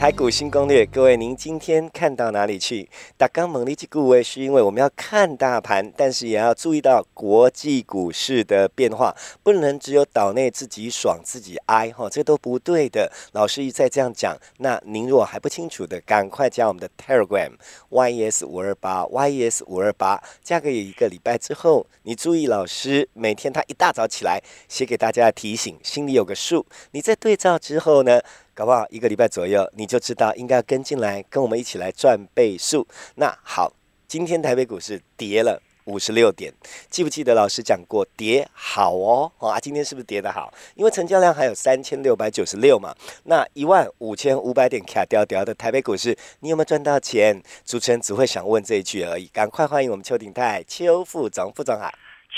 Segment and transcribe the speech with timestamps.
[0.00, 2.88] 台股新攻略，各位，您今天看到哪里去？
[3.18, 13.12] 打刚猛力及顾位，是因为我们要看大盘，但是也要注意到国际股市的变化，不能只有岛内自己爽自己哀哈，这都不对的。
[13.32, 17.50] 老师一再这样讲，那您如果还不清楚的，赶快加我们的 Telegram
[17.90, 26.64] YES 五二八 YES 五二八，加个一个礼拜之后，你注意老师每天他一大早起来写给大家提醒，心里有个数。
[26.92, 28.18] 你在对照之后呢？
[28.60, 32.86] 搞不好一个礼拜左右，你就知道应该要跟进来，跟我们一起来赚倍数。
[33.14, 33.72] 那好，
[34.06, 36.52] 今天台北股市跌了五十六点，
[36.90, 39.32] 记不记得老师讲过跌好哦？
[39.38, 40.52] 啊，今天是不是跌得好？
[40.74, 42.94] 因为成交量还有三千六百九十六嘛，
[43.24, 47.42] 那一万五千五百点卡掉掉的台北股市，你有没有赚到钱？
[47.64, 49.24] 主持人只会想问这一句而已。
[49.28, 51.90] 赶快欢迎我们邱鼎泰邱副总副总好。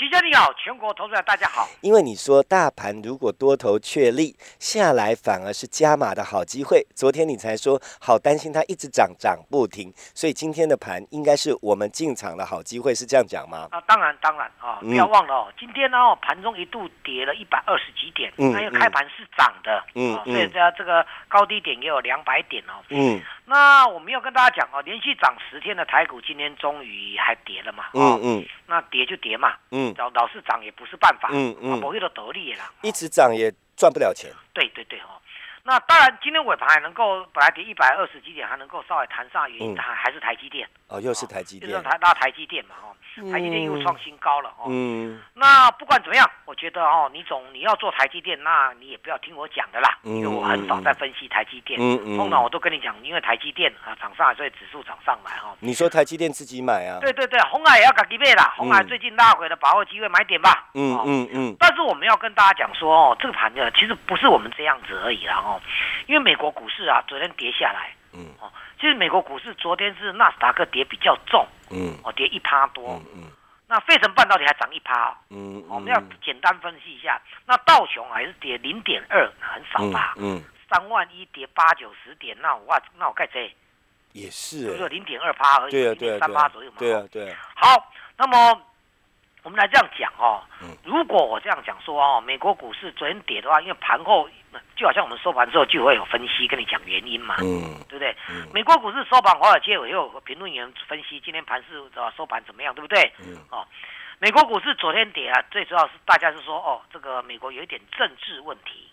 [0.03, 1.65] 齐家你好，全国投资者大家好。
[1.79, 6.85] 因为你说大盘如果多头确立下来，反而是加码的好机会。
[6.93, 13.69] 昨天你才说好担心它一直涨涨不停，所以今天的盘应该是我们进场的好机会，是这样讲吗？
[13.71, 23.21] 啊，当然当然啊，不要忘了哦，今天呢盘中一度跌了一百二十几点，嗯，因为开盘是涨的，嗯，所以这这个高低点也有两百点哦，嗯。
[23.45, 27.85] 那我们要跟大家讲哦，连续涨十天的台股，今天终于还跌了嘛？
[27.93, 34.31] 嗯嗯，那跌就跌嘛，嗯，老老是涨也不是办法，嗯嗯，不会都得利啦，一直涨也赚不了钱。
[34.53, 35.19] 对对对哦。
[35.65, 40.67] 那当然，今天尾盘还能够本来跌一百二十几点，还能够稍微弹上，原因还还是台积电。
[40.89, 42.91] 哦，又是台积电，就是台拉台积电嘛，哦，
[43.31, 56.99] 台积电又创新高了，哦，嗯，那不管怎么样，我觉得哦，你总你要做台积电，那你也不要听我讲的啦，因为我很少在分析台积电，嗯嗯，通常我都跟你讲，因为台积电啊涨上来，所以指数涨上来，哈，你说台积电自己买啊？
[56.99, 65.52] 对对对，红海也要赶几倍啦，红海最近拉回了把握机会买点吧，嗯嗯嗯，但是我们要跟大家讲说，哦，这个盘呢，其实不是我们这样子而已啦，哦，
[66.07, 73.31] 因为美国股市啊，昨天跌下来，嗯，哦，其实美国股市昨天是纳斯达克跌比较重，嗯，哦，跌一趴多，嗯，
[73.67, 83.53] 那费城半导体还涨一趴，嗯，我们要简单分析一下，那道琼还是跌零点二，很少吧，嗯，三万一跌八九十点，那我那我盖谁？
[84.11, 88.61] 也是，就是零点二趴而已，对啊对啊，三趴左右嘛，对啊对啊，好，那么。
[89.43, 90.41] 我们来这样讲哦，
[90.85, 94.25] 如果我这样讲说哦，美国股市昨天跌的话，因为盘后
[94.75, 98.15] 就好像我们收盘之后就会有分析跟你讲原因嘛，嗯，对不对？
[98.53, 101.81] 美国股市收盘，华尔街也有评论员分析今天盘市
[102.17, 103.11] 收盘怎么样，对不对？
[103.19, 103.65] 嗯，哦，
[104.19, 108.89] 美国股市昨天跌啊，最主要是大家是说哦，这个美国有一点政治问题，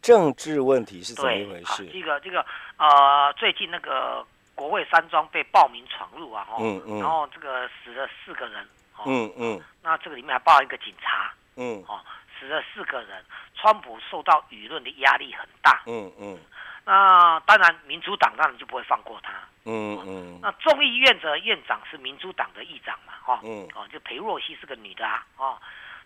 [0.00, 1.86] 政治问题是怎么一回事？
[1.86, 2.44] 这个这个
[2.76, 4.24] 呃，最近那个
[4.54, 8.66] 国会山庄被暴民闯入啊，嗯嗯，然后这个死了四个人。
[9.04, 11.98] 嗯嗯，那这个里面还包含一个警察，嗯，哦，
[12.42, 16.36] 死了四个人，川普受到舆论的压力很大，嗯嗯，
[16.84, 19.32] 那当然民主党当然就不会放过他，
[19.64, 25.56] 嗯嗯，那众议院的院长是民主党的议长嘛，哈，嗯，哦，就裴若曦是个女的啊，哦，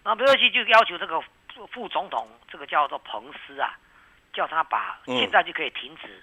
[0.05, 1.19] 那裴若曦就要求这个
[1.73, 3.73] 副总统，这个叫做彭斯啊，
[4.35, 6.23] 叫他把现在就可以停止。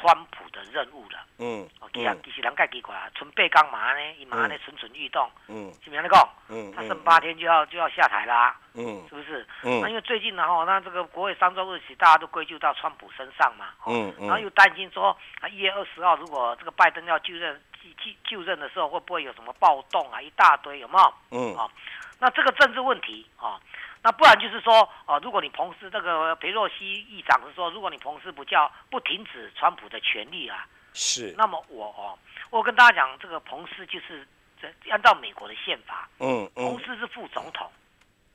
[0.00, 6.28] 川普的任务了，嗯，哦，其实其实人家奇怪啊，存背刚嘛呢，伊嘛呢蠢蠢欲动，嗯，是不是那个？
[6.48, 9.46] 嗯，他剩八天就要就要下台啦，嗯，是不是？
[9.62, 20.20] 嗯，那因为最近呢，哈，那这个国会三周日期，大家都归咎到川普身上嘛，嗯，然后又担心说，啊，一月二十号如果这个拜登要就任就就就任的时候，会不会有什么暴动啊？
[20.20, 21.14] 一大堆有没有？
[21.30, 21.70] 嗯，哦，
[22.18, 23.60] 那这个政治问题啊。
[24.02, 32.18] 那不然就是说，哦，如果你彭斯这个裴洛西议长是说，如果你彭斯不叫不停止川普的权利啊，是，那么我哦，
[32.50, 34.26] 我跟大家讲，这个彭斯就是
[34.60, 37.70] 这按照美国的宪法，嗯嗯，彭斯是副总统，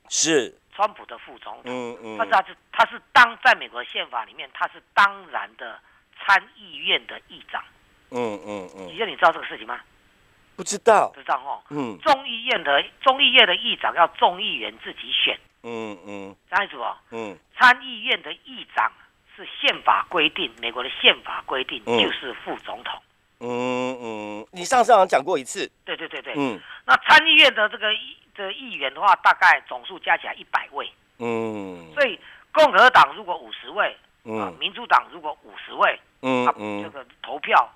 [0.08, 0.54] 是。
[0.74, 5.76] 川普的副总统，嗯嗯，但是他是他是当在美国宪法里面他是当然的
[6.20, 7.60] 参议院的议长，
[8.12, 9.80] 嗯嗯嗯，你你知道这个事情吗？
[10.54, 15.36] 不知道，不知道哦，嗯，众议院的众议院的议长要众议员自己选。
[15.68, 16.96] 嗯嗯，张意思哦。
[17.10, 18.90] 嗯，参议院的议长
[19.36, 22.98] 是宪法规定，美国的宪法规定就是副总统。
[23.40, 25.70] 嗯嗯，你上次好像讲过一次。
[25.84, 26.32] 对对对对。
[26.36, 26.58] 嗯。
[26.86, 30.90] 那参议院的这个议的议员的话，大概总数加起来一百位。
[31.18, 31.92] 嗯。
[31.94, 32.18] 所以
[32.50, 33.94] 共和党如果五十位，
[34.24, 37.70] 嗯，民主党如果五十位，嗯嗯，这个投票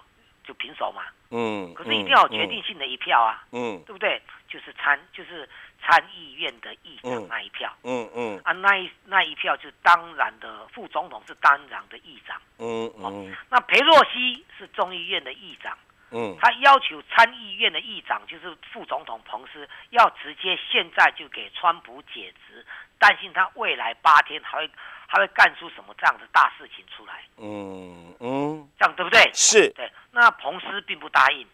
[0.44, 1.02] 就平手嘛。
[1.30, 1.72] 嗯。
[1.74, 3.44] 可是一定要决定性的一票啊。
[3.52, 3.80] 嗯。
[3.86, 4.20] 对不对？
[4.48, 5.46] 就是参就是。
[5.84, 15.76] 参议院的议长那一票，嗯嗯，啊那一那一票就是当然的副总统是当然的议长，嗯嗯，那裴洛西是众议院的议长，
[16.12, 22.64] 嗯，他要求参议院的议长就是副总统彭斯要直接现在就给川普解职，
[22.98, 24.70] 担心他未来八天还会
[25.08, 29.28] 还会干出什么这样的大事情出来，嗯嗯，这样对不对？
[29.34, 31.44] 是，对，那彭斯并不答应，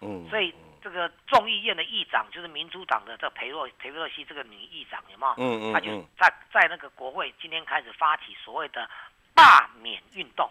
[0.00, 0.54] 嗯，所以。
[0.92, 5.34] 这个众议院的议长就是民主党的这裴洛裴洛西这个女议长，有没有？
[5.38, 5.72] 嗯嗯。
[5.72, 8.86] 她就在在那个国会今天开始发起所谓的
[9.34, 10.48] 罢免运动。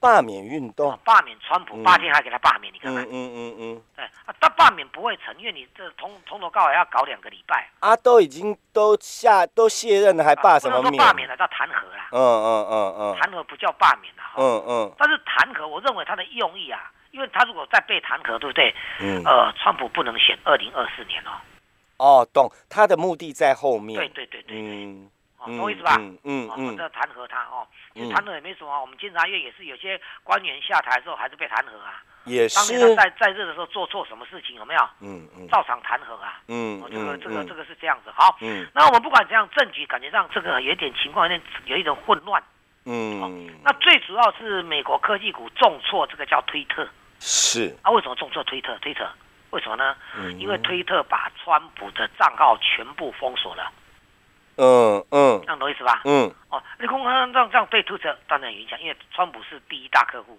[0.00, 0.98] 罢免运动。
[1.02, 3.02] 罢免川普八天还给他罢免，你看看。
[3.04, 3.82] 嗯嗯嗯嗯。
[3.96, 7.70] 对啊，他罢免不会成，因为你这从从头到尾要搞两个礼拜。
[7.80, 11.02] 啊，都已经都下都卸任了，还罢什么免？
[11.02, 12.08] 罢免了叫弹劾啦。
[12.12, 13.16] 嗯嗯嗯嗯。
[13.18, 14.34] 弹劾不叫罢免啦。
[14.36, 14.94] 嗯嗯。
[14.98, 16.92] 但是弹劾，我认为他的用意啊。
[17.14, 18.74] 因为他如果再被弹劾，对不对？
[18.98, 19.22] 嗯。
[19.24, 21.30] 呃，川普不能选二零二四年哦。
[21.96, 22.50] 哦，懂。
[22.68, 23.96] 他的目的在后面。
[23.96, 24.56] 对对对对。
[24.58, 25.08] 嗯。
[25.46, 25.94] 懂我意思吧？
[25.98, 26.76] 嗯嗯嗯。
[26.76, 27.64] 这弹劾他哦，
[28.12, 28.80] 弹劾也没什么。
[28.80, 32.02] 我们监察院也是有些官员下台的时候还是被弹劾啊。
[32.24, 32.80] 也是。
[32.80, 34.80] 当在在任的时候做错什么事情有没有？
[35.00, 35.46] 嗯嗯。
[35.46, 36.40] 照常弹劾啊。
[36.48, 38.10] 嗯这个这个这个是这样子。
[38.12, 38.36] 好。
[38.40, 38.66] 嗯。
[38.74, 42.42] 那我们不管怎样，政局感觉上这个有点情况，有点有一种混乱。
[42.86, 43.48] 嗯。
[43.62, 46.88] 那最主要是美国科技股重挫，这个叫推特。
[47.26, 48.76] 是啊，为什么重挫推特？
[48.82, 49.08] 推特
[49.48, 49.96] 为什么呢？
[50.14, 53.72] 嗯，因为推特把川普的账号全部封锁了。
[54.56, 56.02] 嗯嗯，这样懂意思吧？
[56.04, 60.38] 嗯哦，你空空这样这样对推特当然有影响，因为川普是第一大客户，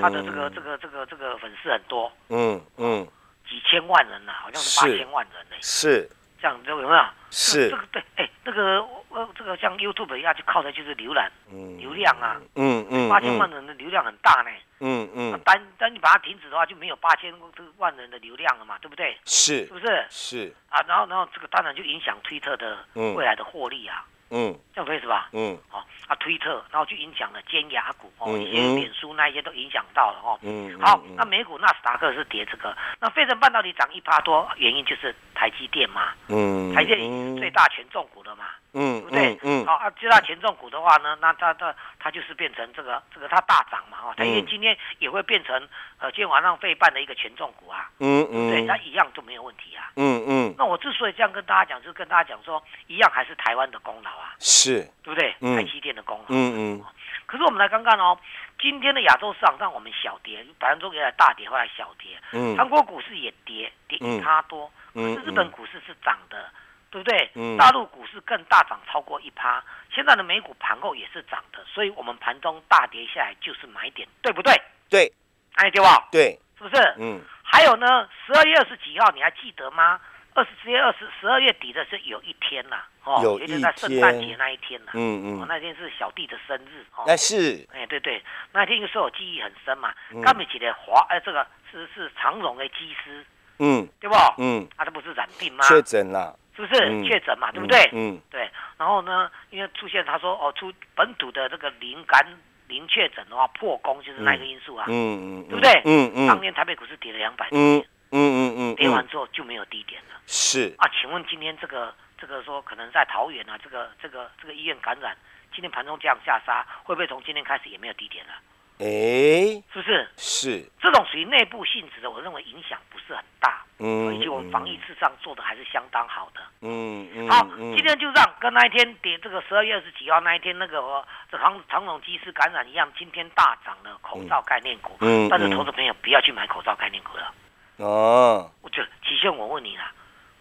[0.00, 2.12] 他的这个这个这个这个粉丝很多。
[2.28, 3.08] 嗯嗯，
[3.48, 5.56] 几千万人呐，好像是八千万人呢。
[5.62, 6.06] 是。
[6.42, 7.04] 这样有没有？
[7.30, 8.80] 是这个对，哎，那个
[9.10, 11.30] 呃，这个像 YouTube 一样，就靠的就是浏览
[11.78, 12.40] 流量啊。
[12.56, 14.50] 嗯嗯，八千万人的流量很大呢。
[14.80, 17.32] 嗯嗯，单单你把它停止的话，就没有八千
[17.76, 19.16] 万人的流量了嘛，对不对？
[19.24, 20.06] 是，是不是？
[20.10, 24.04] 是啊，然后然后这个当然就影响推特的未来的获利啊。
[24.32, 25.28] 嗯，这样可以是吧？
[25.32, 30.38] 嗯，好，啊，推特，然后就影响了尖牙股哦，一些脸书那一些都影响到了哦。
[30.42, 36.12] 嗯，好，那美股纳斯达克是跌这个，那费城半导体涨一趴多，原因就是台积电嘛。
[36.28, 38.44] 嗯，台积电最大权重股的嘛。
[38.72, 39.38] 嗯，对不对？
[39.42, 45.56] 嗯，好啊，最大权重股的话呢，那它它它就是变成这个这个它大涨嘛哈，台积电今天也会变成
[45.98, 47.88] 呃今天晚上费半的一个权重股啊。
[48.00, 49.90] 嗯嗯，对，那一样就没有问题啊。
[49.96, 54.34] 嗯嗯，那我之所以这样跟大家讲，就是跟大家讲说，一样还是台湾的功劳啊。
[54.38, 55.34] 是，对不对？
[55.56, 56.26] 台积电的功劳。
[56.28, 56.84] 嗯嗯。
[57.26, 58.18] 可是我们来看看哦，
[58.60, 62.16] 今天的亚洲市场让我们小跌，百分之原来大跌，后来小跌。
[62.32, 62.56] 嗯。
[62.56, 64.70] 韩国股市也跌，跌一趴多。
[64.94, 65.14] 嗯。
[65.14, 66.50] 可是日本股市是涨的。
[66.92, 67.30] 对不对？
[67.34, 69.62] 嗯，大陆股市更大涨超过一趴，
[69.94, 74.52] 现在的美股盘后也是涨的，所以我们盘中大跌下来就是买点，对不对？
[74.88, 75.12] 对，
[75.54, 76.08] 哎，对吧？
[76.10, 76.94] 对，是不是？
[76.98, 77.20] 嗯。
[77.44, 80.00] 还有呢，十二月二十几号你还记得吗？
[80.34, 88.22] 二十十月二十十二月底的是有一天呐，哦，有一天在圣诞节那一天呐，嗯嗯，那天是小弟的生日，哦，那是，哎，对对，
[88.52, 89.92] 那天是我记忆很深嘛，
[90.22, 93.24] 刚美起的华，哎，这个是是长荣的机师，
[93.58, 94.14] 嗯，对不？
[94.38, 95.64] 嗯，他这不是染病吗？
[95.68, 96.36] 确诊了。
[96.56, 97.50] 是不是确诊嘛？
[97.52, 97.88] 对不对？
[97.92, 98.50] 嗯，对。
[98.76, 102.20] 然后呢，因为出现他说哦，出本土的这个零感
[102.68, 104.84] 零确诊的话，破功就是那个因素啊。
[104.88, 105.72] 嗯嗯，对不对？
[105.86, 106.28] 嗯嗯。
[106.28, 107.86] 当年台北股市跌了两百多点。
[108.12, 108.74] 嗯嗯嗯。
[108.76, 110.20] 跌完之后就没有低点了。
[110.26, 115.16] 是啊，请问今天这个这个说可能在桃园啊，这个这个这个医院感染，
[115.52, 118.32] 今天盘中这样下杀，会不会从今天开始也没有低点了？
[118.78, 120.08] 哎，是不是？
[120.16, 123.62] 是这种属于内部性质的，我认为影响不是很大。
[123.82, 126.40] 嗯，以及我们防疫事实上做的还是相当好的。
[126.62, 127.28] 嗯嗯。
[127.28, 134.96] 好，今天就让跟那一天跌这个十二月二十几号那一天那个这长长龙机师感染一样，今天大涨了口罩概念股。
[135.00, 137.32] 嗯但是投资朋友不要去买口罩概念股了。
[137.80, 138.50] 哦。
[138.62, 139.82] 我就起先我问你了，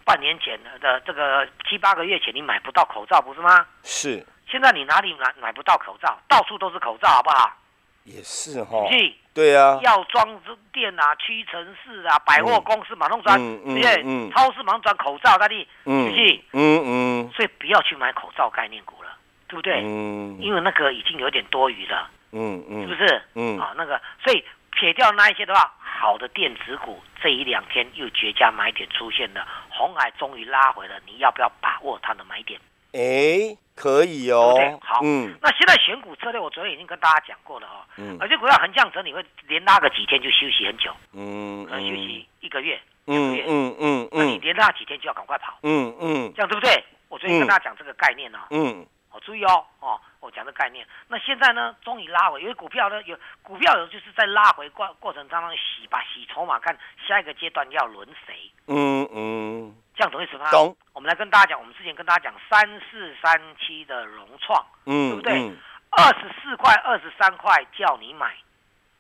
[0.06, 3.66] 半年前的这个七八个月前你买不到口罩不是吗？
[3.84, 4.26] 是。
[4.50, 6.18] 现在你哪里买买不到口罩？
[6.28, 7.54] 到处都是口罩，好不好？
[8.06, 8.88] 也是哈，
[9.36, 10.42] 对啊，药妆
[10.74, 16.12] 店啊，屈臣氏啊，百货公司马上转，对不对超市马上转口罩，那里，嗯
[16.54, 19.10] 嗯嗯，所以不要去买口罩概念股了，
[19.48, 19.84] 对不对？
[19.84, 23.22] 嗯，因为那个已经有点多余了，嗯嗯，是不是？
[23.36, 24.44] 嗯，啊，那个，所以
[24.80, 32.58] 撇掉那一些的话，好的电子股这一两天又绝佳买点出现了，红海终于拉回了，你要不要把握它的买点？
[32.94, 34.54] 哎，可以哦。
[34.56, 37.84] 对，好，嗯，那现在选股策略，我昨天已经跟大家讲过了哦。
[37.98, 46.82] 嗯，而且股票横向整理会连拉个几天就休息很久，嗯，可能休息一个月、两个月，嗯嗯嗯，那你连拉几天就要赶快跑，嗯嗯，这样对不对？
[47.10, 50.86] 我昨天跟大家讲这个概念呢，嗯，好，注意哦，哦，我讲的概念。
[51.08, 60.50] 那现在呢，终于拉回，因为股票呢有股票有就是在拉回过过程当中洗吧，洗筹码，看下一个阶段要轮谁，嗯嗯，这样懂意思吗？
[60.52, 60.76] 懂。
[60.94, 65.54] 我们来跟大家讲，我们之前跟大家讲三四三七的融创，嗯，对不对？
[65.92, 68.36] 二十四块、二十三块叫你买。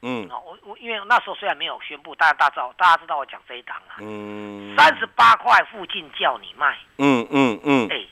[0.01, 8.07] 嗯，好，我我因为那时候虽然没有宣布，大家大知道，大家知道我讲这一档啊，嗯，三十八块附近叫你卖，嗯嗯嗯，哎，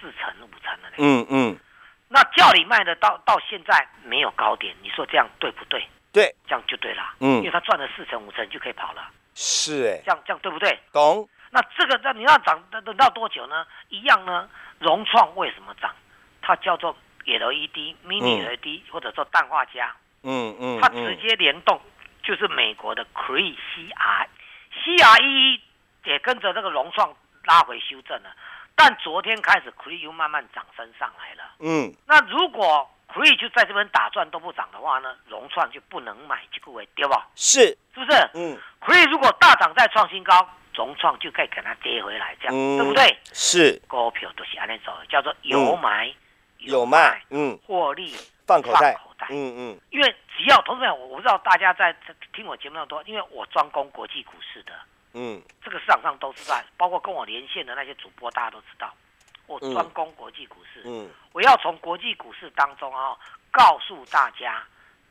[0.00, 1.58] 四成五成的嘞，嗯嗯，
[2.06, 5.86] 那叫你卖的到到现在没有高点，你说这样对不对？
[6.12, 10.76] 对，这样就对了，嗯，因为他赚了四成五成就可以跑了，是哎，这样这样对不对？
[10.92, 11.28] 懂。
[11.50, 13.64] 那这个那你要涨等等到多久呢？
[13.88, 14.48] 一样呢，
[14.80, 15.94] 融创为什么涨？
[16.42, 19.88] 它叫做 LED、Mini LED 或者说氮化镓。
[20.24, 21.80] 嗯嗯，它直接联动，
[22.24, 25.60] 就是美国的 Cree CR，CRE
[26.06, 27.14] 也跟着这个融创
[27.44, 28.34] 拉回修正了，
[28.76, 31.50] 但昨天开始 Cree 又慢慢涨升上来了。
[31.60, 37.28] 嗯，那如果 Cree 就在这边打转都不涨的话呢，融创就不能买这个位，对吧？
[37.34, 37.60] 是，
[37.94, 38.30] 是不是？
[38.34, 43.16] 嗯，Cree 如果大涨再创新高，融创就可以给它跌回来，这样对不对？
[43.32, 46.12] 是，股票都是按那走，叫做有买
[46.58, 48.12] 有卖，嗯，获利
[48.46, 48.96] 放口袋。
[49.30, 51.96] 嗯嗯，因为只要同志们，我我不知道大家在
[52.34, 54.72] 听我节目那么多，因为我专攻国际股市的，
[55.14, 58.92] 嗯，这个市场上都知道，包括跟我连线的那些主播，大家都知道，
[59.46, 63.16] 我专攻国际股市，嗯，我要从国际股市当中啊，
[63.50, 64.62] 告诉大家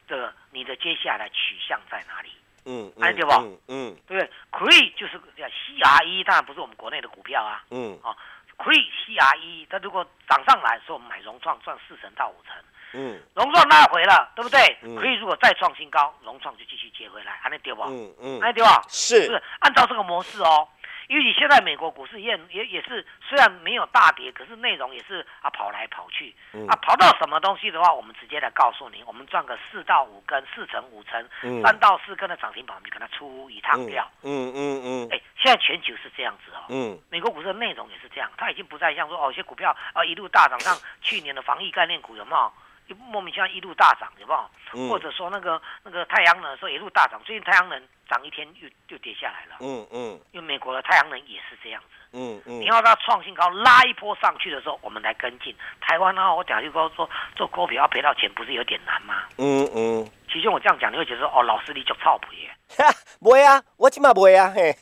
[0.08, 2.32] 的你的接下来取向在哪里，
[2.66, 3.32] 嗯，哎对不？
[3.68, 8.16] 嗯，对不对？Cree 就是叫 CRE，当然不是我们国内的股票啊，嗯，啊
[8.58, 12.56] ，Cree CRE，它如果涨上来，说我们买融创赚四成到五成。
[12.94, 14.60] 嗯，融创拉回了，对不对？
[14.96, 17.84] 可以，如果再创新高，融创就继续接回来，还能丢不？
[17.84, 18.82] 嗯嗯，还丢啊？
[18.88, 20.68] 是，是按照这个模式哦。
[21.10, 26.34] 因为你现在美国股市也也也是，虽然没有大跌，可是内容也是啊跑来跑去，
[26.68, 31.30] 啊跑到什么东西的话，我们直接来告诉你，我们赚个四到五根，四成五成，
[31.62, 34.10] 三到四根的涨停板，我们就跟他出一趟票。
[34.24, 35.08] 嗯嗯嗯。
[35.12, 36.64] 哎，现在全球是这样子哦。
[36.70, 36.98] 嗯。
[37.10, 42.52] 美国股市的内容也是这样，它已经不再像说哦，一些股票啊一路大涨，像去年的防疫概念股有没有？
[42.88, 44.90] 就莫名其妙一路大涨，有没有？
[44.90, 49.58] 或者说那个那个太阳能说一路大涨，最近太阳能涨一天又又跌下来了。
[49.60, 51.88] 嗯嗯，因为美国的太阳能也是这样子。
[52.16, 55.56] 嗯嗯，你要它创新高拉一波上去的时候，我们来跟进。
[55.80, 59.24] 台湾呢，我讲就说说做股票要赔到钱，不是有点难吗？
[59.38, 62.50] 嗯嗯，其实我这样讲，你会觉得说哦，老师你就操谱耶？
[63.20, 64.52] 不会啊，我起码不会啊。
[64.56, 64.76] 嘿，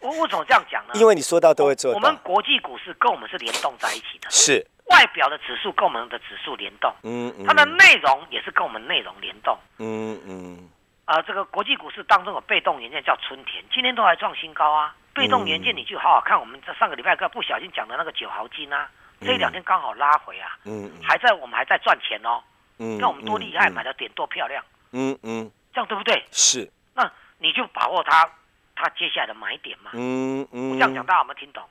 [0.00, 0.94] 我我怎么这样讲呢？
[0.94, 1.92] 因为你说到都会做。
[1.92, 4.28] 我们国际股市跟我们是联动在一起的。
[4.30, 4.66] 是。
[4.86, 7.46] 外表的指数跟我们的指数联动，嗯，嗯。
[7.46, 10.68] 它的内容也是跟我们内容联动，嗯嗯，
[11.04, 14.94] 啊，这个国际股市当中有被动元件叫春田，今天都还创新高啊。
[15.14, 18.88] 被动元件你就好好看，我们在上个礼拜个不小心讲的那个九毫金啊，
[19.20, 22.42] 这两天刚好拉回啊，嗯，还在我们还在赚钱哦，
[22.78, 26.24] 嗯，那我们多厉害，买的点多漂亮，嗯嗯，这样对不对？
[26.30, 28.26] 是，那你就把握它，
[28.74, 31.62] 它接下来的买点嘛，嗯嗯，我这样讲大家有没有听懂？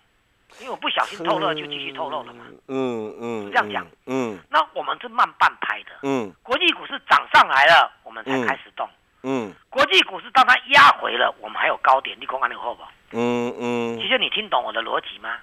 [0.59, 2.45] 因为我不小心透露，就继续透露了嘛。
[2.67, 3.87] 嗯嗯，这样讲。
[4.05, 5.91] 嗯，那我们是慢半拍的。
[6.03, 8.87] 嗯，国际股市涨上来了，我们才开始动。
[9.23, 12.83] 嗯，国际股市当它压回了，我们还有高点，你空安那个后不？
[13.11, 13.99] 嗯嗯。
[13.99, 15.37] 其实你听懂我的逻辑吗？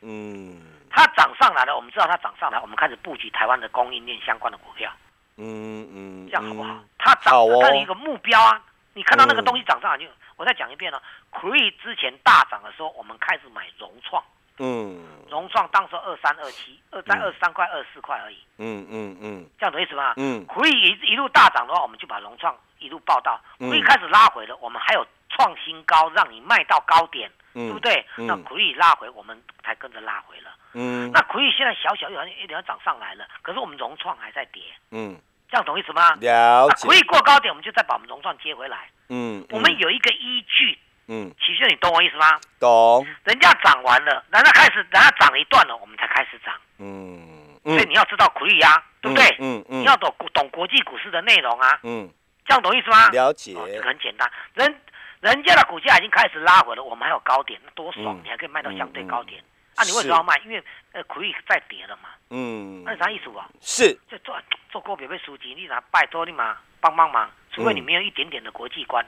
[0.00, 0.60] 嗯。
[0.90, 4.92] 它涨上来了，我们知道它涨上来，我们开始布局台湾的供应链相关的股票。
[5.36, 6.26] 嗯嗯。
[6.28, 6.78] 这样好不好？
[6.98, 8.62] 它涨，它有一个目标啊。
[8.94, 10.04] 你看到那个东西涨上来，就
[10.36, 11.02] 我再讲一遍了。
[11.30, 14.22] 可以之前大涨的时候，我们开始买融创。
[14.58, 18.36] 嗯，融创当时二三二七，二在二三块、二四块而已。
[18.58, 20.14] 嗯嗯嗯，这样懂意思吗？
[20.16, 23.40] 嗯，可以一一路大涨的话，我们就把融创一路报到。
[23.58, 28.04] 可以开始拉回了，我们还有创新高，让你卖到高点，对不对？
[28.16, 30.50] 那可以拉回，我们才跟着拉回了。
[30.74, 34.62] 嗯，那可以现在小小又好像有点涨上来了，可是我们融创还在跌。
[34.90, 35.18] 嗯，
[35.50, 36.14] 这样懂意思吗？
[36.20, 36.86] 了解。
[36.88, 38.90] 可以过高点，我们就再把我们融创接回来。
[39.08, 40.78] 嗯，我们有一个依据。
[41.12, 42.40] 嗯，其实你懂我意思吗？
[42.58, 43.06] 懂。
[43.24, 46.54] 人家涨完了，人家开始，人家涨一段了，我们才开始涨。
[46.78, 47.20] 嗯。
[47.64, 49.26] 所以你要知道苦力呀，对不对？
[49.38, 49.80] 嗯嗯。
[49.80, 51.78] 你要懂懂国际股市的内容啊。
[51.82, 52.08] 嗯。
[52.46, 53.10] 这样懂意思吗？
[53.10, 53.52] 了解。
[53.52, 54.80] 这个很简单，人
[55.20, 58.18] 人家的股价已经开始拉回了，我们还有高点，多爽！
[58.24, 59.44] 你还可以卖到相对高点。
[59.76, 60.40] 啊，你为什么要卖？
[60.46, 62.08] 因为呃苦力在跌了嘛。
[62.30, 62.82] 嗯。
[62.84, 63.46] 那啥意思啊？
[63.60, 63.92] 是。
[64.10, 64.34] 就做
[64.70, 69.04] 做股票被输钱，你拿拜托你嘛帮帮忙，除非你没有一点点的国际观。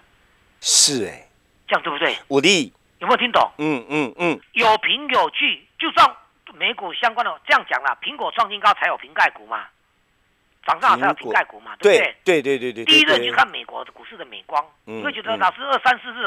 [0.61, 1.29] 是哎。
[1.67, 2.17] 这样对不对？
[2.29, 3.51] 五力有没有听懂？
[3.59, 6.17] 嗯嗯嗯，有凭有据，就算
[6.55, 9.67] 美股相关的这样讲了，苹果创新高才有瓶盖股嘛，
[10.67, 12.17] 涨上才有瓶盖股嘛，对不对？
[12.25, 12.85] 对对对对。
[12.85, 16.23] 第一轮就看美国的股市的美光，你会觉得老师二三四四，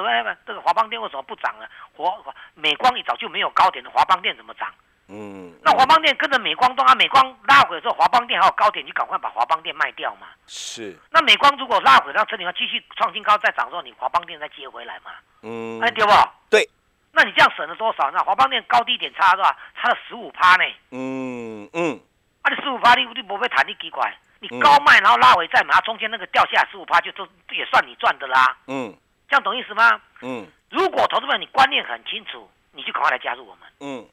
[0.46, 1.66] 这个华邦电为什么不涨呢？
[1.94, 2.14] 华
[2.54, 4.68] 美光一早就没有高点的，华邦电怎么涨？
[5.08, 5.54] 嗯。
[5.64, 10.28] 那华邦电跟着美光动啊，美光拉回之后，华邦电还有高点，你赶快把华邦电卖掉嘛。
[10.48, 10.98] 是。
[11.12, 15.12] 那美光如果拉回，让这里要继续创新高再涨之后，你华邦电再接回来嘛。
[15.42, 15.80] 嗯。
[15.82, 16.12] 哎，对不？
[16.50, 16.70] 对。
[17.14, 18.12] 那你这样省了多少？
[18.12, 19.58] 那华邦电高低点差是吧？
[19.76, 20.64] 差了十五趴呢。
[20.92, 22.00] 嗯嗯。
[22.44, 24.16] 啊，你十五趴，你你不会弹，你奇怪。
[24.40, 28.56] 你高卖，然后拉回再买，中间那个掉下来十五趴，就都也算你赚的啦。
[28.68, 28.94] 嗯。
[29.28, 30.00] 这样懂意思吗？
[30.22, 30.46] 嗯。
[30.70, 33.68] 如果投资者你观念很清楚，你就赶快来加入我们。
[33.80, 34.06] 嗯。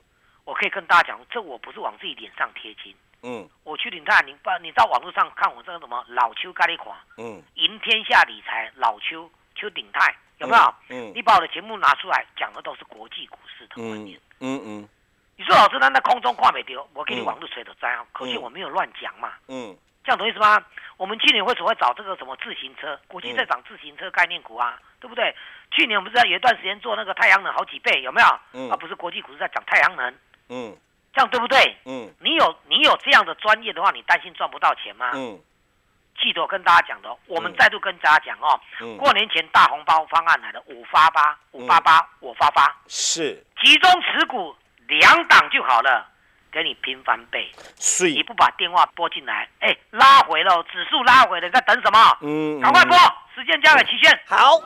[0.44, 2.94] 我可以跟大家讲，这我不是往自己脸上贴金。
[3.22, 3.48] 嗯。
[3.62, 6.96] 我去领泰，你把你到网络上看我这个什么老邱咖喱款。
[7.16, 7.42] 嗯。
[7.54, 10.14] 赢天下理财老邱邱鼎泰。
[10.38, 10.74] 有没有？
[10.88, 14.18] 嗯，你把我的节目拿出来讲的都是国际股市的观念。
[14.40, 14.88] 嗯嗯，
[15.36, 18.04] 你说老师他在空中挂没丢，我给你网络吹的灾啊！
[18.12, 19.34] 可惜我没有乱讲嘛。
[19.46, 20.60] 嗯，这样懂意思吗？
[20.96, 22.98] 我们去年为什么会找这个什么自行车？
[23.06, 25.32] 国际在涨自行车概念股啊，对不对？
[25.70, 28.40] 去年我们不是有一段时间做那个太阳能好几倍，有没有？
[28.54, 30.12] 嗯，而不是国际股市在涨太阳能。
[30.48, 30.76] 嗯，
[31.12, 31.76] 这样对不对？
[31.84, 35.10] 嗯，你有你有这样的专业的话，你担心赚不到钱吗？
[35.14, 35.40] 嗯。
[36.22, 38.58] 记得我跟大家讲的，我们再度跟大家讲哦，
[38.96, 44.54] 过年前大红包方案来了，五发八，五八八，我发发，是集中持股
[44.86, 46.06] 两档就好了，
[46.52, 47.50] 给你平翻倍。
[47.80, 52.18] 是，你不把电话拨进来，哎，拉回了，指数拉回了，你在等什么？
[52.20, 52.96] 嗯，赶快拨，
[53.34, 54.20] 时间交给齐轩。
[54.26, 54.60] 好。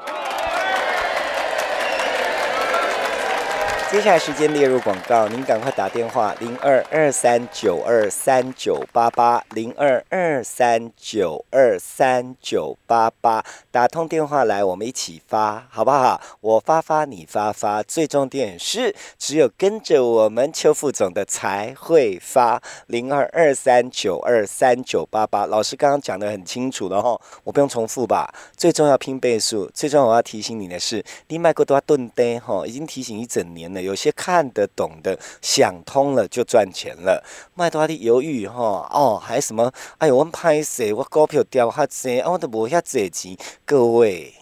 [3.90, 16.20] 接下来时间列入广告，您赶快打电话零二二三九二三九八八零二二三九二三九八八打通电话来，我们一起发好不好？
[16.42, 25.46] 我发发你发发，最重点是只有跟着我们邱副总的才会发零二二三九二三九八八。
[25.46, 28.30] 老师刚刚讲的很清楚了哈，我不用重复吧？
[28.54, 32.66] 最重要拼倍数，最重要我要提醒你的是，你买过多少吨单哈？
[32.66, 33.77] 已经提醒一整年了。
[33.82, 37.24] 有些看得懂的，想通了就赚钱了。
[37.54, 39.72] 卖多的犹豫哈哦，还什么？
[39.98, 40.92] 哎呦，我拍谁？
[40.92, 43.36] 我股票掉哈济，我都无遐济钱。
[43.64, 44.34] 各位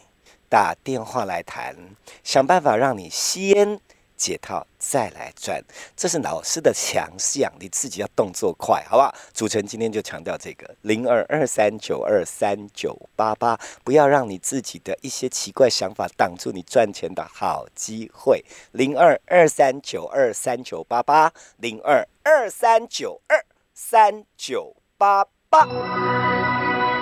[0.48, 1.74] 打电话来谈，
[2.22, 3.80] 想办法让你先。
[4.16, 5.62] 解套再来赚，
[5.94, 9.14] 这是老师的强项，你自己要动作快，好不好？
[9.34, 18.44] 主持人今天就强调这个零二二三九二三九八八，不要让你自己的一些奇怪想法挡住你赚钱的好机会。
[18.72, 26.35] 零二二三九二三九八八，零二二三九二三九八八。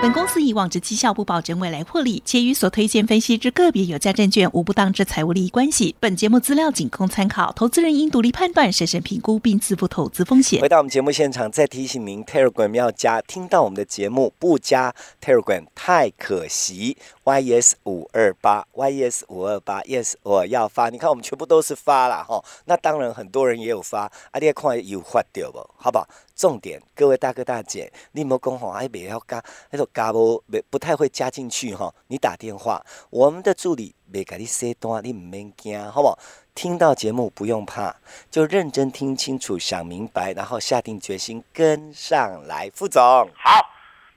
[0.04, 5.96] 本公司以往之绩效不保证未来获利，且与所推荐分析之个别有价证券无不当之财务利益关系。
[5.98, 10.60] 本节目资料仅供参考，投资人应独立判断、审慎评估并自负投资风险。
[10.60, 16.98] 回到我们节目现场，再提醒您，Telegram 要加，听到我们的节目不加 Telegram 太可惜。
[17.24, 20.90] Yes 五二八，Yes 五二八，Yes 我要发。
[20.90, 25.58] 你看我们全部都是发了哈，那当然很多人也有发，啊，你看有发掉不？
[25.76, 26.06] 好不好？
[26.36, 31.94] 重点，各位大哥大姐，你莫讲吼，还袂晓加，那种加无不不太会加进去哈。
[32.08, 36.18] 你打电话，我们的助理袂给你写单，你唔免惊，好不好？
[36.54, 37.96] 听到节目不用怕，
[38.30, 42.70] 就认真听清楚，想明白，然后下定决心跟上来。
[42.74, 43.00] 副总，
[43.34, 43.64] 好，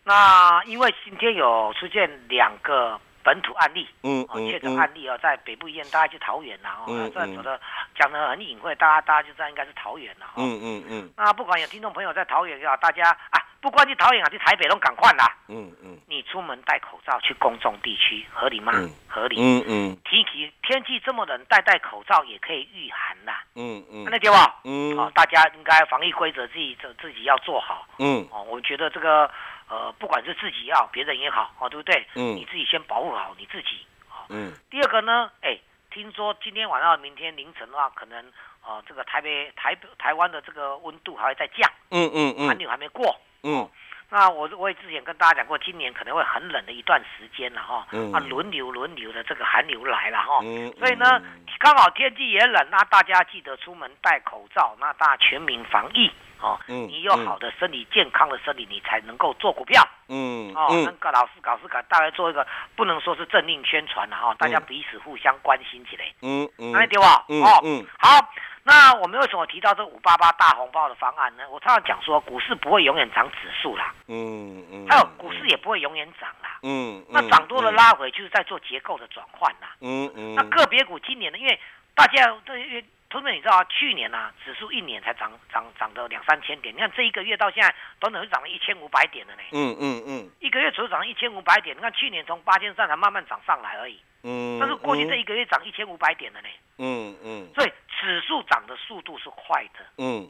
[0.08, 3.00] 那因为今天有出现两个。
[3.24, 7.60] 本土案例，嗯嗯，确诊案例啊，在北部医院，大家去桃园啦，哦，这走的
[7.94, 11.10] 讲的很隐晦，大家大家就知道应该是桃园了，哈，嗯嗯嗯。
[11.18, 16.00] 那不管有听众朋友在桃园也好，大家啊，不管去桃园啊，去台北都赶快啦，嗯嗯。
[16.08, 18.72] 你出门戴口罩去公众地区合理吗？
[19.10, 19.98] 合理，嗯嗯。
[20.06, 24.06] 天气天气这么冷，戴戴口罩也可以御寒啦，嗯嗯。
[24.06, 24.56] 那对吧？
[24.64, 24.96] 嗯。
[24.96, 28.26] 好，大家应该防疫规则自己自自己要做好，嗯。
[28.32, 29.30] 哦，我觉得这个。
[29.70, 32.08] 呃，不管是自己也好，别人也好，哦，对不对？
[32.16, 34.54] 嗯，你自己先保护好你自己，哦，嗯。
[34.70, 35.58] 第二个呢，哎，
[35.92, 38.32] 听说今天晚上、明天凌晨的话，可能，
[38.66, 43.70] 呃，这个台北、台台湾的这个温度还会再降，嗯嗯嗯，寒流还没过，嗯。
[44.10, 50.40] 那我我也之前跟大家讲过，今年可能会很冷的一段时间了哈，啊，轮流轮流的这个寒流来了哈，
[50.80, 51.22] 所以呢，
[51.60, 56.12] 刚好天气也冷，那大家记得出门戴口罩，那大家全民防疫。
[56.40, 59.84] 哦，你有好的身体健康的身体，你才能够做股票。
[60.08, 66.06] 嗯，哦，那个老师搞事搞，大概做一个不能说是政令宣传了哈，大家彼此互相关心起来。
[66.22, 67.26] 嗯嗯，那对吧？
[67.28, 68.20] 哦，嗯，好，
[68.68, 71.50] 那我们为什么提到这五八八大红包的方案呢？
[71.50, 73.96] 我常常讲说，股市不会永远涨指数啦。
[74.08, 76.60] 嗯嗯，还有股市也不会永远涨啦。
[76.64, 79.74] 嗯，那涨多了拉回，就是在做结构的转换啦。
[79.80, 81.58] 嗯嗯，那个别股今年呢，因为
[81.96, 82.86] 大家对因为。
[83.10, 83.64] 同志们，你知道啊？
[83.70, 89.42] 去年呢，指数一年才涨涨涨到两三千点，你看这一个月到现在，短短就涨了一千五百点了呢。
[89.54, 90.30] 嗯嗯嗯。
[90.42, 93.98] 一个月只涨一千五百点，你看去年从八千三才慢慢涨上来而已。
[94.24, 94.60] 嗯。
[94.60, 96.50] 但是过去这一个月涨一千五百点了呢。
[96.80, 97.48] 嗯嗯。
[97.56, 99.86] 所以指数涨的速度是快的。
[99.98, 100.30] 嗯。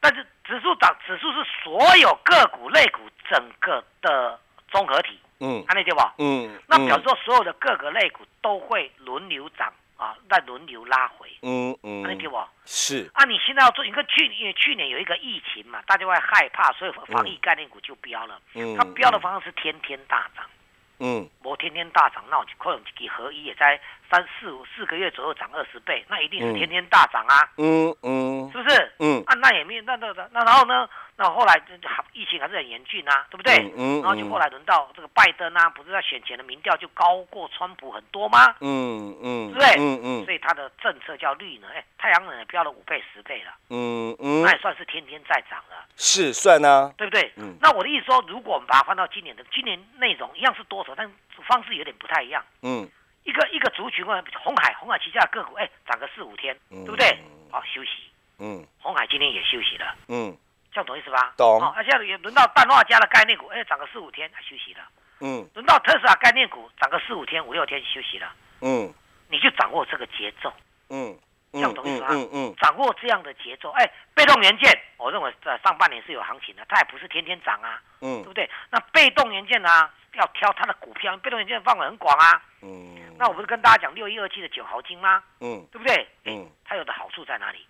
[0.00, 4.38] 但是指数涨，指数是所有个股类股整个的
[4.70, 5.18] 综合体。
[5.40, 5.64] 嗯。
[5.66, 6.02] 看得见不？
[6.18, 6.58] 嗯。
[6.66, 9.72] 那表示说，所有的各个类股都会轮流涨。
[9.96, 20.50] 啊，再轮流拉回，嗯嗯，你听我，是啊，你现在要做，你看去年，因为去年有一个疫情嘛，大家会害怕，所以防疫概念股就飙了，嗯，它飙的方式是天天大涨，嗯，
[20.98, 21.28] 嗯。
[21.42, 23.80] 我天天大涨，那我就可能几合一也在
[24.10, 28.92] 三四五四个月左右涨二十倍，那一定是天天大涨啊，嗯嗯，是不是？
[28.98, 30.88] 嗯，啊，那也没有，那那那然后呢？
[31.18, 33.72] 那后来这还疫情还是很严峻啊，对不对？
[33.76, 38.54] 嗯然后就后来轮到这个拜登啊，不是在选前的民调就高过川普很多吗？
[38.60, 39.68] 嗯嗯，对不对？
[39.78, 40.24] 嗯嗯。
[40.26, 43.54] 所以他的政策叫绿能，哎，太阳能也飙了五倍十倍了。
[43.70, 44.42] 嗯嗯。
[44.42, 45.86] 那也算是天天在涨了。
[45.96, 47.32] 是算啊，对不对？
[47.36, 47.56] 嗯。
[47.62, 51.10] 那我的意思说，如果我们把它放到今年的今年内容一样是多头，但
[51.46, 52.44] 方式有点不太一样。
[52.60, 52.86] 嗯。
[53.24, 57.18] 一个一个族群，红海红海旗下的个股，哎，涨个四五天，对不对？
[57.50, 57.90] 好休息。
[58.38, 58.66] 嗯。
[58.78, 59.96] 红海今天也休息了。
[60.08, 60.36] 嗯。
[60.76, 61.32] 这样懂意思吧？
[61.38, 61.58] 懂。
[61.58, 64.80] 啊，现在也轮到氮化家的概念股，哎，涨个四五天，休息了。
[65.20, 65.48] 嗯。
[65.54, 68.30] 轮到特斯拉概念股，涨个四五天、五六天休息了。
[68.60, 68.92] 嗯。
[69.30, 70.52] 你就掌握这个节奏。
[70.90, 71.18] 嗯。
[71.50, 72.08] 这样懂意思吧？
[72.10, 72.54] 嗯嗯。
[72.60, 77.80] 掌握这样的节奏，哎，被动元件，我认为在上半年是有行情的，它也不是天天涨啊。
[78.02, 78.20] 嗯。
[78.22, 78.50] 对不对？
[78.68, 82.42] 那被动元件呢，要挑它的股票，被动元件范围很广啊。
[82.60, 83.16] 嗯。
[83.16, 85.22] 那我不是跟大家讲六一二七的九毫金吗？
[85.40, 85.66] 嗯。
[85.72, 86.06] 对不对？
[86.26, 86.46] 嗯。
[86.66, 87.66] 它有的好处在哪里？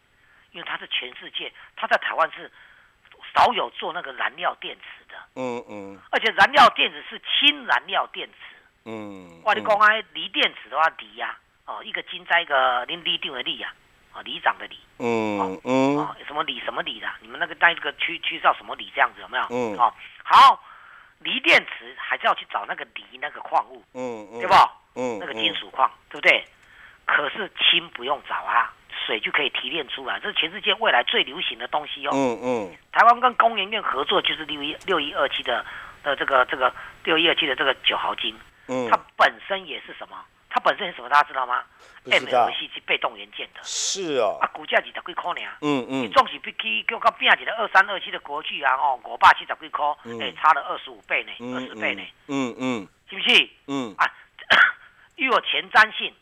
[0.51, 2.51] 因为它是全世界，它在台湾是。
[3.37, 13.75] 少有做那个燃料电池的，嗯嗯，而且燃料电池是氢燃料电池，嗯，我你讲啊，锂电池的话，锂呀，哦，一个金在一个零锂定的锂呀，
[14.15, 19.45] 啊，锂长的锂，嗯嗯，哦，什么锂什么锂的，你们那个在这个区区叫什么锂这样子有没有？
[19.51, 19.93] 嗯，哦，
[20.25, 20.59] 好，
[21.19, 24.55] 锂电池还是要去找那个锂那个矿物，嗯嗯，对不？
[24.95, 26.43] 嗯，那个金属矿，对不对？
[27.05, 28.73] 可是氢不用找啊。
[29.07, 32.11] 水就可以提炼出来，这是全世界未来最流行的东西哦。
[32.13, 32.77] 嗯嗯。
[32.91, 35.65] 台湾跟工研院合作，就是六一六一二七的
[36.03, 38.37] 的这个这个六一二七的这个九毫金。
[38.67, 38.89] 嗯。
[38.91, 40.17] 它本身也是什么？
[40.51, 41.09] 它本身是什么？
[41.09, 41.63] 大家知道吗
[42.11, 43.61] ？M L C 是被动元件的。
[43.63, 44.39] 是哦。
[44.41, 45.41] 啊，股价几十几块呢？
[45.61, 46.03] 嗯嗯。
[46.03, 49.85] 你总是比起叫个变起的二三二七的国巨啊，哦，五百七十几块，
[50.21, 52.03] 哎，差了二十五倍呢，二十倍呢。
[52.27, 52.89] 嗯嗯。
[53.09, 53.49] 是不是？
[53.69, 53.95] 嗯。
[53.99, 54.11] 啊，
[55.17, 56.13] 又有前瞻性。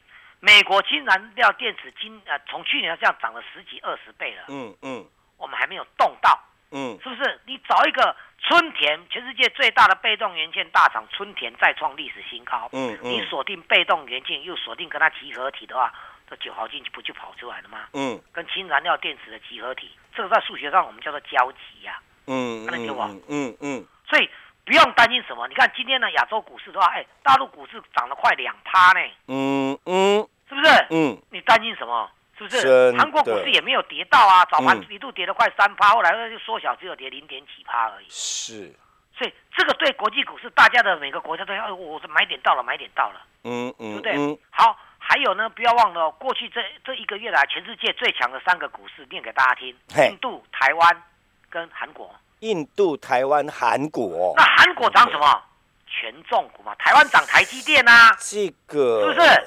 [0.44, 5.02] 美国氢燃料电池今呃从去年这样涨了十几二十倍了，嗯嗯，
[5.38, 6.38] 我们还没有动到，
[6.70, 7.40] 嗯，是不是？
[7.46, 15.90] 你找一个春田，全世界最大的被动元件大厂春田再创历史新高，嗯嗯，你锁定被动元件又锁定跟它集合体的话，
[16.28, 17.86] 这九毫进去不就跑出来了吗？
[17.94, 23.24] 嗯，跟氢燃料电池的集合体，这个在数学上我们叫做交集呀，嗯，看得懂不？
[23.30, 24.28] 嗯嗯，所以
[24.66, 25.48] 不用担心什么。
[25.48, 30.28] 你看今天的亚洲股市的话，哎，大陆股市涨了快两趴呢，嗯嗯。
[30.64, 30.86] 是不是？
[30.90, 32.10] 嗯，你担心什么？
[32.36, 32.92] 是不是？
[32.96, 38.06] 韩国股市也没有跌到啊，早盘一度跌了快三趴，后来就缩小，只有跌零点几趴而已。
[38.08, 38.74] 是，
[39.16, 43.20] 所以这个对国际股市，大家的每个国家都要，我买点到了，买点到了。
[43.44, 44.40] 嗯嗯，对不对？
[44.50, 49.76] 好，还有呢，不要忘了，过去这这一个月来，全世界最强的三个股市，念给大家听：
[50.10, 51.02] 印度、台湾
[51.48, 52.12] 跟韩国。
[52.40, 54.34] 印度、台湾、韩国。
[54.36, 55.42] 那韩国涨什么？
[55.86, 56.74] 权重股嘛。
[56.74, 58.10] 台湾涨台积电啊。
[58.18, 59.46] 这个是不是？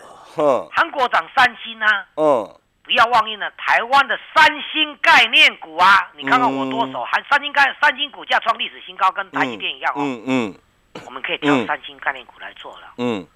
[0.71, 10.55] 韩国涨三星啊，嗯，不要忘记了台湾的三星概念股啊，你看看我多少，还三星概三星股价创历史新高，跟台积电一样哦，嗯嗯，
[11.05, 13.27] 我们可以挑三星概念股来做了，嗯，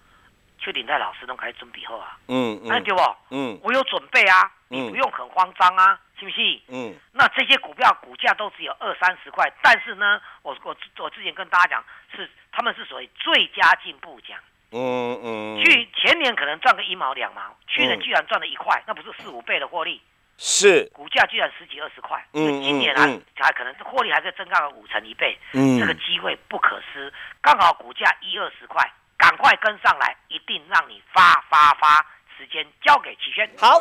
[0.60, 3.02] 邱鼎泰老师都开始准备好啊，嗯嗯，那对不？
[3.32, 6.62] 嗯，我有准备啊，你不用很慌张啊，是不是？
[6.68, 11.84] 嗯，那这些股票股价都只有二三十块，但是呢，我我我之前跟大家讲，
[12.16, 14.38] 是他们是属于最佳进步奖。
[14.72, 20.02] 嗯嗯，去前年可能赚个一毛两毛，去年居然赚了一块，那不是四五倍的获利？
[20.38, 32.06] 是，股价居然十几二十块，嗯今年还还可能获利还是增加了五成一倍，嗯，这个机会不可失，刚好股价一二十块，赶快跟上来，一定让你发发发！
[32.38, 33.80] 时间交给齐轩，好，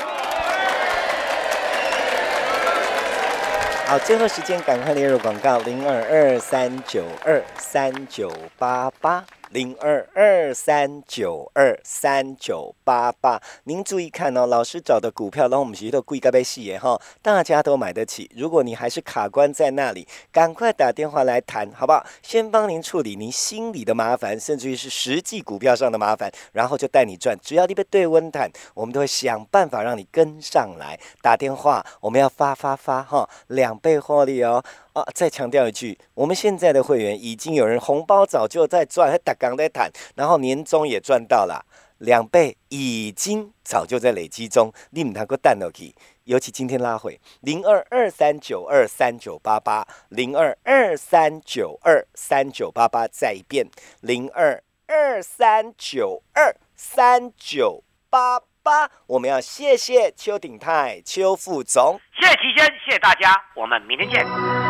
[3.87, 9.24] 好，最后时间赶快列入广告零二二三九二三九八八。
[9.50, 13.42] 零二二三九二三九八八。
[13.64, 18.30] 您注意看哦，老师找的股票，然后我们其实都贵该被细耶哈，大家都买得起。
[18.36, 22.06] 如果你还是卡关在那里，赶快打电话来谈，好不好？
[22.22, 27.36] 先帮您处理您心里的麻烦，甚至于是实际股票上的麻烦，然后就带你赚。
[27.42, 30.96] 只要你被对温谈，我们都会想办法让你跟上来。
[31.20, 34.62] 打电话，我们要发发发哈，两倍获利哦。
[34.92, 41.64] 啊，再强调一句，我们现在的会员已经有人红包早就在赚，还打刚在谈，然后年终也赚到了
[41.98, 44.70] 两倍，已经早就在累积中。
[44.90, 53.66] 你们谈过蛋了去，尤其今天拉回零二二三九二三九八八零二二三九二三九八八，再一遍
[54.03, 58.90] 零二二三九二三九八八。
[59.07, 64.69] 我们要谢谢邱鼎泰邱副总，谢谢齐先，谢谢大家，我们明天见。